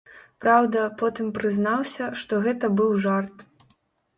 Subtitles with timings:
[0.45, 3.45] Праўда, потым прызнаўся, што гэта быў жарт.